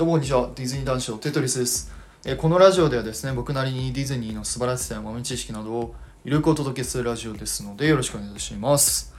[0.00, 0.50] どうもこんにちは。
[0.54, 1.92] ディズニー男子のテトリスです、
[2.24, 9.14] えこのラジオではですね僕なりにディズニーの素晴らしさや豆知識などをゆるくお届けするラジオですのでよろしくお願いします、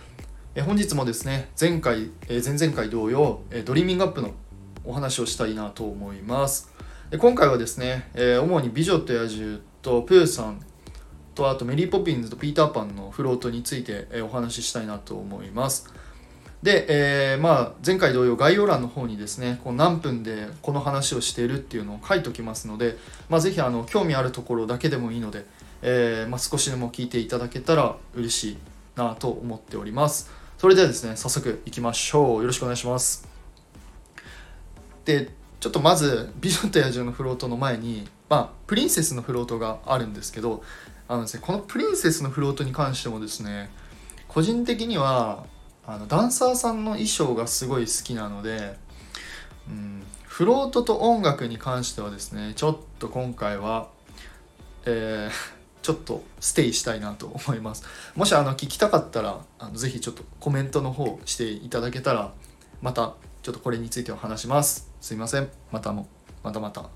[0.55, 4.31] え本日もですね前回、え前々回同様、えドリーミングアップの
[4.83, 6.73] お話をしたいなと思います。
[7.11, 10.65] で今回はですね、え主に美女と野獣とプーさん
[11.35, 15.93] とあとメリーポピンズとピーターパンのフロートについて、えお話ししたいなと思います。
[16.63, 16.85] で、
[17.33, 22.97] えーまあ、前回同様概要欄の方にですねこう何分でこの話をしているっていうのを書いておきますので、
[23.29, 25.45] まあ、ぜひあの興味あるところだけでもいいので、
[25.81, 28.57] えーまあ、少しでも聞いていただけたら嬉しい
[28.95, 30.29] なと思っております。
[30.59, 32.41] それではですね早速いきましょう。
[32.41, 33.27] よろしくお願いします。
[35.05, 40.63] でちょっとまず「美女と野獣」のフロートの前に、まあ、プリンセスのフロートがあるんですけど
[41.07, 43.71] あのです、ね、このプリンセスのフロートに関してもですね
[44.27, 45.45] 個人的には
[45.85, 48.75] あのダンサーさんの衣装がすごい好きなので、
[49.67, 53.89] うん、フロートと音楽に関してはですねちょっと今回は、
[54.85, 55.31] えー
[55.81, 57.83] ちょっとステイしたいなと思います。
[58.15, 62.33] もしあの聞きたかったらあのぜひちょっとコメントの方していただけたら
[62.83, 64.91] またちょっとこれについては話します。
[65.01, 65.49] すいません。
[65.71, 66.07] またも
[66.43, 66.87] またまた。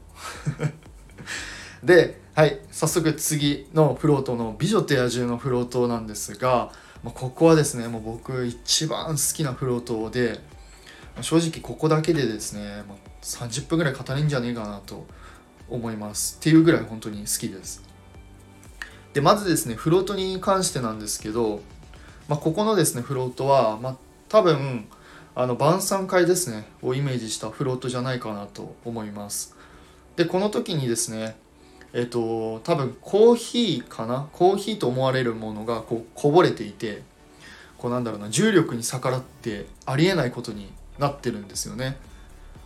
[1.84, 2.60] ではい。
[2.72, 6.72] 早速次のフロートの「美女と野獣」のフロートなんですが
[7.06, 10.40] まあここはですねもう僕一番好きなフロートで
[11.16, 15.06] ま正直ここだけでですね、まあ、30分ぐらい語れんじゃねえかなと
[15.70, 16.38] 思います。
[16.40, 17.84] っていうぐらい本当に好きです。
[19.14, 21.62] でまずですねフロートに関してなんですけど、
[22.28, 23.96] まあ、ここのですねフロートは、まあ、
[24.28, 24.88] 多分
[25.36, 29.56] あの晩餐会ですねをイメージしたフロートじゃないかなと思います。
[30.16, 31.38] でこの時にですね
[31.98, 34.28] えっと多分コーヒーかな？
[34.34, 37.04] コーヒーと思われるものがこうこぼれていて
[37.78, 41.98] こうなんだろうな重力に逆らってありえないことになってるんですよね。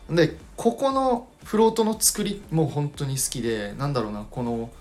[0.09, 4.71] でここのフロートの作りも本当に好きでなんだろうなこの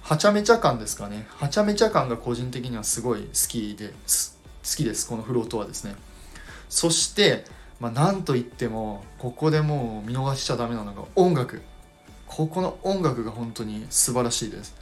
[0.00, 1.26] はちゃめちゃ感ですかね。
[1.28, 3.94] はちゃめちゃ感が個人的にはすごい好きで好
[4.64, 5.94] きですこのフロートはですね。
[6.70, 7.44] そして、
[7.80, 11.60] まあ、なんといってもここでもう見逃しちゃダメなのが音楽。
[12.28, 14.76] ここの音楽が本当に素晴らしいです。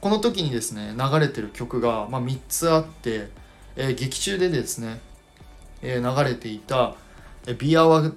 [0.00, 3.28] この時にですね流れてる曲が、まあ、3つあって、
[3.76, 5.00] えー劇中でですね、
[5.82, 6.94] えー流れていた
[7.58, 8.14] 「Be Our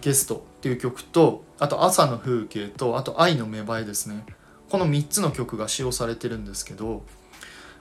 [0.00, 4.24] Guest」っていう曲とあと「朝の風景」とあと「愛の芽生え」ですね。
[4.70, 7.02] この3つの曲が使用されてるんですけど、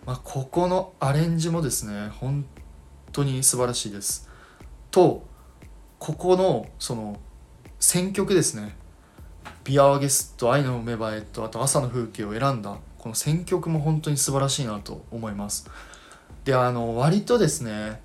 [0.06, 2.46] まあ、ここのアレンジもですね本
[3.12, 4.30] 当に素晴らしいです。
[4.92, 5.26] と
[6.00, 7.20] ここのその
[7.80, 8.76] 選曲ですね
[9.64, 15.70] 「ビアワゲスと「愛の芽生え」とあと「朝の風景」を選んだこの選曲も本当に素晴らしいなと思います。
[16.46, 18.02] であの割とですね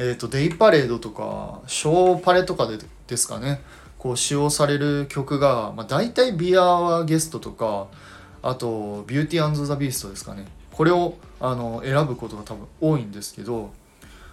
[0.00, 3.60] えー、とデイパレードとかショーパレとかでですかね
[3.98, 7.88] こう使用される曲が、まあ、大体「ビアワゲスト」とか
[8.40, 13.72] あと「ビューティーザ・ビースト」ですかねこれをあの選ぶことが多分多いんですけど、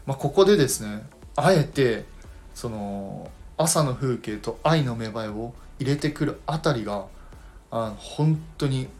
[0.05, 1.03] まあ、ここでですね
[1.35, 2.05] あえて
[2.53, 7.05] その朝の風景と愛の芽生えを入れてくるあたりが
[7.71, 8.91] あの本当に好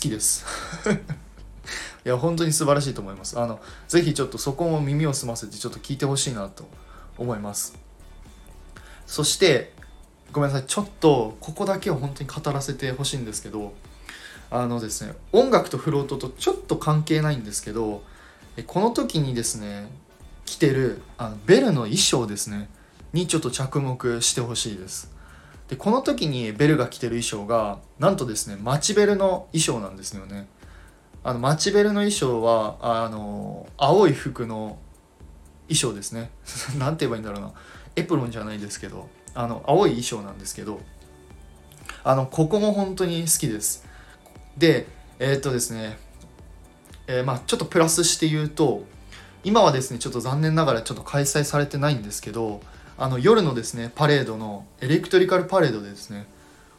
[0.00, 0.44] きです。
[2.04, 3.38] いや本当に素晴らしいと思います。
[3.38, 6.68] あのぜひちょっとそこも耳を澄ませてちょっと聞いてほしいなと
[7.18, 7.74] 思います。
[9.06, 9.74] そして
[10.32, 10.66] ごめんなさい。
[10.66, 13.74] ちょっとここだけを本当に語らせてほしいんですけど
[14.50, 18.02] あのですね音楽とフロートとちょっと関係ないんですけど
[18.56, 19.90] えこの時にですね
[20.44, 22.68] 着てるあのベルの衣装ですね
[23.12, 25.10] にちょっと着目してほしいです。
[25.70, 30.48] でこの時にベルが着てる衣装がなんとですねマチベルの衣装なんですよね。
[31.22, 34.78] あのマチベルの衣装はあの青い服の
[35.68, 36.32] 衣装ですね。
[36.76, 37.52] なんて言えばいいんだろうな。
[37.94, 40.80] エプロンじゃないですけどあの青い衣装なんですけど
[42.02, 43.86] あのここも本当に好きです。
[44.58, 44.88] で
[45.20, 46.00] えーっとですね、
[47.06, 48.82] えーまあちょっとプラスして言うと
[49.44, 52.60] 今はですねちょっと残念ながらちょっと開催されてないんですけど
[53.00, 56.26] あの夜のですねパレードのエレクトリカルパレードでですね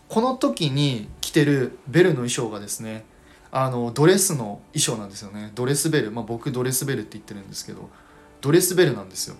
[0.07, 3.05] この時に着てるベルの衣装がですね
[3.51, 5.51] あのドレスの衣装なんですよね。
[5.55, 6.11] ドレスベル。
[6.11, 7.89] まあ僕ドレスベルって言ってるんですけど
[8.39, 9.35] ドレスベルなんですよ。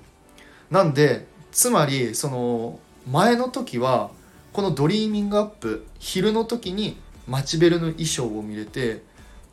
[0.72, 4.10] なんでつまりその前の時は
[4.52, 6.98] このドリーミングアップ昼の時に
[7.28, 9.04] 町ベルの衣装を見れて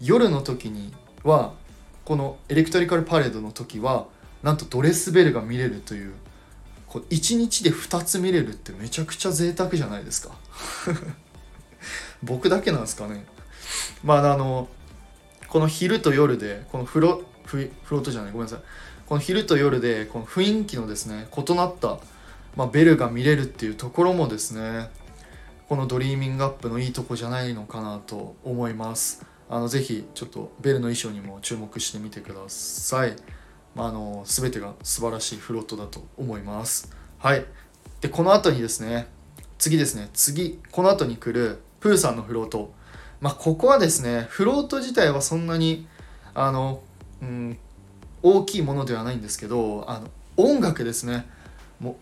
[0.00, 0.94] 夜の時に
[1.24, 1.52] は
[2.06, 4.06] このエレクトリカルパレードの時は
[4.42, 6.14] なんとドレスベルが見れるという
[6.88, 10.34] こう1日で2つ見れるってめちゃくちゃ贅沢じゃないですか。
[12.22, 13.24] 僕だけなんですかね。
[14.02, 14.68] まああの
[15.48, 18.60] この昼と夜でこのフロフフロートじゃないごめんなさい。
[19.06, 21.98] この昼と夜でこの雰囲気のですね異なった
[22.58, 24.90] まあ、ベルが見れるっていうところもですね
[25.68, 29.24] このドリーミングアップのいいとこじゃないのかなと思います。
[29.50, 33.14] あのぜひちょっとベルの衣装にも注目してみてください、
[33.78, 36.92] まあ、あの全てが素晴らしいフロートだと思います。
[37.18, 37.44] はい。
[38.00, 39.06] でこの後にですね
[39.56, 40.10] 次ですね。
[40.12, 42.72] 次この後に来るプーさんのフロート。
[43.20, 45.86] まあここはですねフロート自体はそんなに
[46.34, 46.82] あの、
[47.22, 47.56] うん、
[48.20, 51.28] 大きいものではないんですけどあの音楽ですね。
[51.78, 51.96] も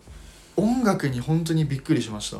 [0.57, 2.39] う音楽に本当にびっくりしました。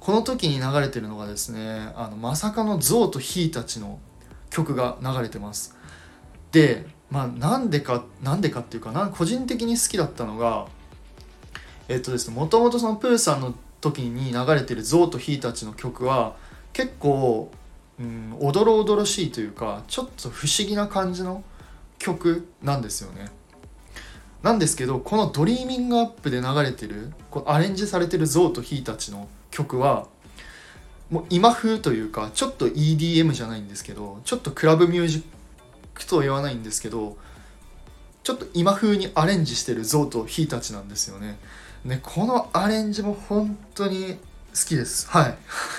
[0.00, 3.98] この時に流れてるのがですねあのまさかのゾウとヒーたちの
[4.48, 5.76] 曲が流れてます。
[6.52, 10.66] でまあなんでかなんでかっていうかな個人的に好きだったのが
[11.88, 16.36] えっとですねもともとそのプーさんの時に流れてるゾウとヒーたちの曲は
[16.72, 17.50] 結構、
[17.98, 21.42] うん、おどろおどろしいというかちょっと不思議な感じの
[21.98, 23.26] 曲なんですよね。
[24.42, 30.06] なんですけどこの「ドリーミングアップ」で流れてるこアレンジされてるズオウとヒイタチの曲は
[31.10, 37.16] もう今風というかちょっと EDM じゃないんですけどちょっとクラブミュージックとは言わないんですけど
[38.22, 41.38] ちょっと今風にアレンジしてるズオウとヒイタチなんですよね。
[41.84, 44.18] ねこのアレンジも本当に
[44.54, 45.08] 好きです。
[45.08, 45.38] はい。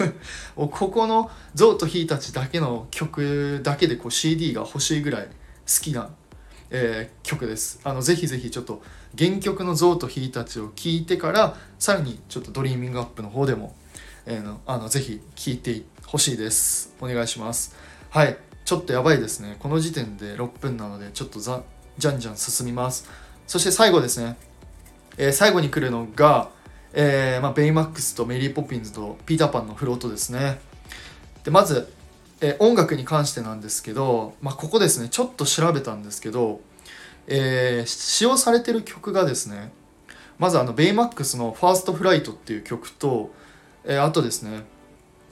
[0.55, 5.31] ここのズオウとヒイタチだけの曲だけでこう CD が欲しいぐらい好
[5.81, 6.09] きな
[6.71, 7.79] えー、曲です。
[7.83, 8.81] あのぜひぜひちょっと
[9.17, 13.75] 原曲のズオウとヒイタチを聴いてからさらにちょっとドリーミングアップの方でも、
[14.25, 16.93] えー、のあのぜひ聴いてほしいです。
[17.01, 17.75] お願いします。
[18.09, 18.37] はい、
[18.69, 19.55] ちょっとやばいですね。
[19.57, 21.63] この時点で6分なのでちょっとざ
[21.97, 23.09] じゃんじゃん進みます。
[23.47, 24.37] そして最後ですね。
[25.17, 26.51] えー、最後に来るのが、
[26.93, 30.59] えーまあ、ベイマックスとメリー・ポピンズとピーターパンのフロートですね。
[31.43, 31.91] でまず
[32.41, 36.61] え音楽に関してなんですけど、まあ、ここですねちょっと調べたんですけど、
[37.25, 39.71] えー、使用されてる曲がですね
[40.37, 43.31] まずあのベイマックスの「ファーストフライトっていう曲と、
[43.83, 44.61] え、あとですね、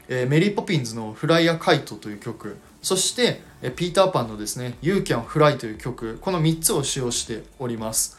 [0.09, 2.57] え、メリー・ポピンズの「フライヤーカイト」という曲
[2.87, 3.41] そして、
[3.75, 8.17] ピーター・パンのですね「You Can Fly」という曲この3つを使用しております。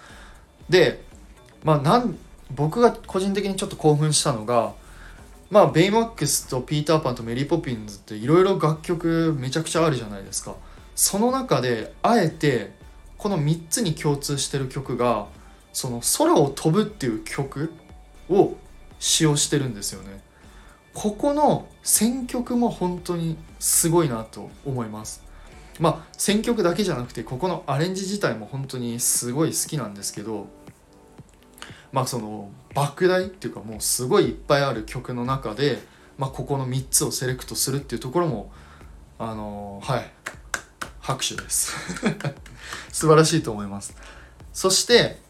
[0.69, 1.03] で
[1.65, 2.19] まあなん
[2.51, 4.75] 僕が個人的にちょっと興奮したのが
[5.51, 10.55] まあベイマックスとピーターパンとメリーポピンズっていろいろ楽曲めちゃくちゃあるじゃないですか。
[10.95, 12.73] その中であえて
[13.17, 15.29] この3つに共通してる曲が
[15.73, 17.73] その空を飛ぶっていう曲
[18.29, 18.55] を
[18.99, 20.21] 使用してるんですよね。
[20.99, 25.23] ここの選曲も本当にすごいなと思います。
[25.79, 30.49] まあ選曲だけじゃなくてここのアレンジ自体も本当にすごい好きなんですけど
[31.93, 35.79] まあその莫大っていうかもうすごいいっぱいある曲の中で、
[36.19, 38.51] まあ、ここの3つをセレクトするっていうところも
[39.21, 40.11] あのー、はい
[40.99, 41.75] 拍手です。
[42.91, 43.95] 素晴らしいと思います。
[44.53, 45.21] そして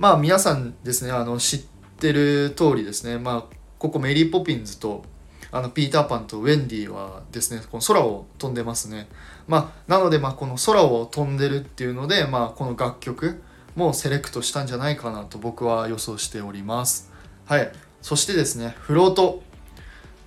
[0.00, 1.60] まあ皆さんですねあの知っ
[2.00, 5.02] てる通りですねまあここメリー・ポピンズと
[5.50, 9.08] あのピーター・パンとウェンディはですねこの空を飛んでますね。
[9.48, 13.42] まあなのでまあこの空を飛んでるっていうのでまあこの楽曲
[13.74, 17.10] もセレクトしたんじゃないかなと僕は予想しております。
[17.46, 17.72] はい。
[18.02, 19.42] そしてですねフロート。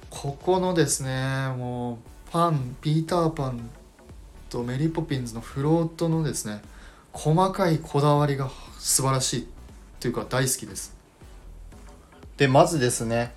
[0.10, 1.98] ここのですねもう
[2.32, 3.70] パンピーターパン
[4.50, 6.62] とメリーポピンズのフロートのですね
[7.12, 9.48] 細かいこだわりが素晴らしい
[10.00, 11.03] というか大好きです。
[12.38, 13.34] でまずですね、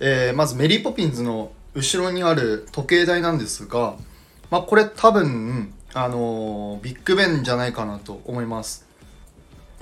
[0.00, 3.96] えー、まずメリーポピンズの後ろにある時計台なんですが、
[4.50, 8.84] まあ、これ多分あのー、ビッグベンじゃないかなと思います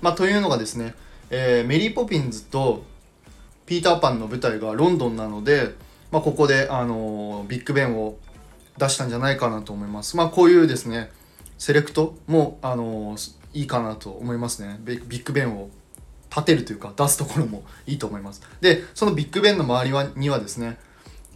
[0.02, 0.95] まあ、というのがですね、
[1.31, 2.83] えー、メリー・ポピンズと
[3.66, 5.75] ピーター・パンの舞台がロンドンなので、
[6.11, 8.19] まあ、ここで、あの、ビッグベンを
[8.76, 10.16] 出したんじゃないかなと思います。
[10.16, 11.11] まあ、こういうですね、
[11.57, 13.16] セレクトも、あの、
[13.54, 14.81] いいかなと思いますね。
[14.83, 15.71] ビッグベンを
[16.35, 18.41] 立てるというか出すところもいいと思います。
[18.61, 20.79] で、そのビッグベンの周りはにはですね、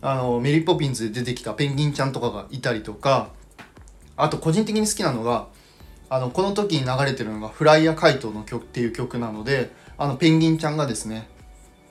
[0.01, 3.31] あのメリー・ポピンズで出てきたペンギンちゃんとかがいたりとか、
[4.17, 5.49] あと個人的に好きなのが、
[6.09, 11.29] あのこの時に流れてるのが「フライヤーカイト」の曲っていう曲なのであのペンギンちゃんがですね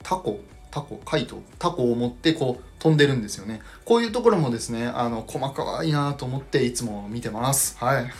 [0.02, 3.60] タコタコカイトタコを持ってこう飛んでるんですよね。
[3.84, 7.76] こういうところもですねあの細かいなと思っていつも見てます。
[7.78, 8.10] はい。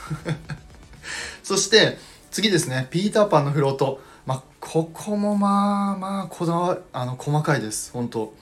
[1.42, 1.98] そして
[2.30, 2.88] 次ですね。
[2.90, 4.00] ピーターパンのフロート。
[4.66, 8.34] ここもまあまあこだわあの細かいです本当。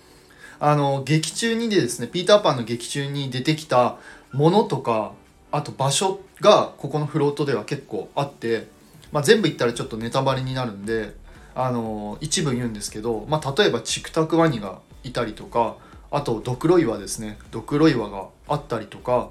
[0.59, 3.99] あの劇中にでですねピーターパンの劇中に出てきた
[4.33, 5.13] ものとか
[5.53, 8.69] あと場所がここのフロートでは結構あって、
[9.13, 11.15] まあ、全部言ったらちょっとネタバレになるんで、
[11.55, 15.77] あの一部言うんですけど、まあ、例えばチクタクワニがいたりとか
[16.11, 17.39] あとドクロ岩ですね。
[17.51, 19.29] ドクロ岩があったりとか、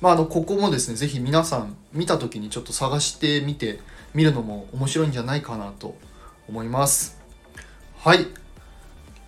[0.00, 3.80] まあ、あのここもですね是非皆さん見た時にちょっと探してみて
[4.16, 5.94] 見るのも面白いんじゃないかなと
[6.48, 7.20] 思います。
[7.98, 8.26] はい。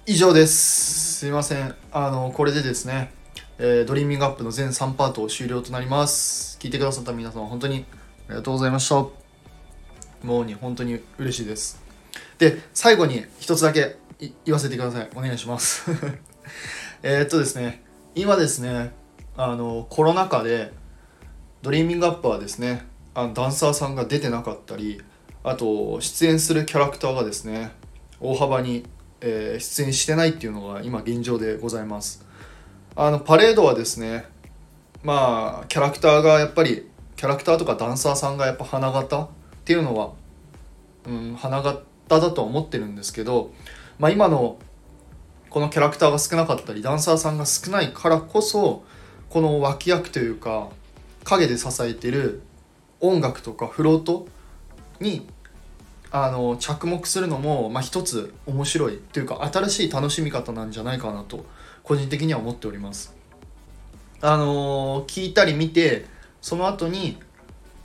[0.07, 1.19] 以上です。
[1.19, 1.75] すいません。
[1.93, 3.13] あのこれでですね、
[3.59, 6.57] えー、ドリーミングアップの全3パート終了となります。
[6.59, 7.85] 聞いてくださった皆様本当に
[8.29, 8.95] ありがとうございました。
[10.27, 11.83] もうに本当に嬉しいです。
[12.39, 13.99] で最後に一つだけ
[14.47, 15.11] 言わせてください。
[15.15, 15.85] お願いします。
[17.05, 18.95] えっとですね今ですね
[19.37, 20.73] あのコロナ禍で
[21.61, 22.87] ドリーミングアップはですね
[23.19, 25.03] あのダンサーさんが出てなかったり
[25.43, 27.73] あと出演するキャラクターがですね
[28.21, 28.85] 大幅に、
[29.21, 32.25] えー、出演してないっていうのが今現状でございます。
[32.95, 34.25] あのパレードはですね
[35.03, 39.29] まあキャラクターがやっぱりキャラクターとかダンサーさんがやっぱ花形っ
[39.65, 40.13] ていうのは、
[41.05, 43.51] うん、花形だと思ってるんですけど、
[43.99, 44.59] まあ、今の
[45.51, 48.85] このキャラクターが少なかったりダンサーさんが少ないからこそ
[49.29, 50.69] この脇役というか
[51.25, 52.43] 陰で支えてる
[53.01, 54.27] 音楽とかフロート
[55.01, 55.27] に
[56.11, 61.45] あの着目するのも、まあ、一つ面白いというか新しい楽しみ方なんじゃないかなと
[61.83, 63.15] 個人的には思っております。
[64.21, 66.07] あの聞いたり見て
[66.41, 67.19] その後に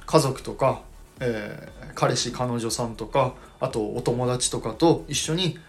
[0.05, 0.82] 家族とか、
[1.20, 5.60] えー、彼氏彼女さんとかあとお友達とかと一緒に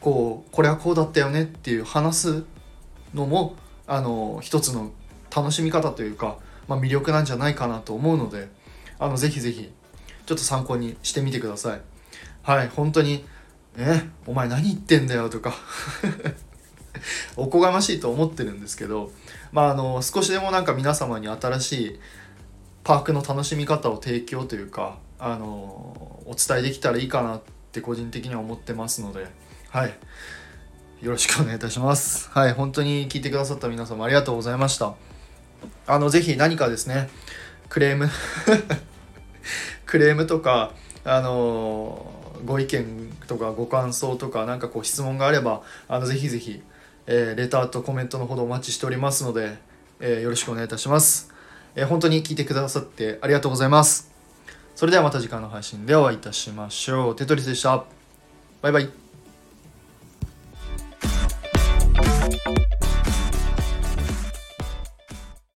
[0.00, 2.44] こうこれはこうだったよねっていう話す
[3.14, 3.54] のも
[3.86, 4.90] あの一つの
[5.34, 8.48] 楽しみ方というか、まあ、魅力なんじゃないかなと思うので
[9.00, 9.72] あのぜひぜひ
[10.26, 11.80] ちょっと参考にしてみてください。
[12.42, 13.24] はい本当に
[13.76, 15.54] 「えお前何言ってんだよ」とか
[17.36, 19.10] おこがましいと思ってるんですけど
[19.52, 22.00] まああの少しでもなんか皆様に新しい
[22.84, 25.46] パークの楽しみ方を提供というかあの
[26.26, 27.42] お伝えできたらいいかなっ
[27.72, 29.26] て個人的には思ってますので
[29.70, 29.94] はい
[31.02, 32.28] よろしくお願いいたします。
[32.30, 34.94] はい本当に聞いてくださった皆様ありがとうございました。
[35.86, 37.08] あのぜひ何かですね
[37.68, 38.08] クレーム
[39.86, 40.72] クレームとか
[41.04, 42.12] あの
[42.44, 46.62] ご意見とかご感想とか何かこう質問があればあのぜひぜひ、
[47.06, 49.58] えー、レターとコメントのほどお待ちしておりますので、
[50.00, 51.30] えー、よろしくお願いいたします、
[51.74, 54.10] えー、本当に聞いてくださってありがとうございます。
[54.80, 57.16] それではまた次回の配信でお会いいたしましょう。
[57.16, 57.84] テトリスでした。
[58.62, 59.09] バイバイ。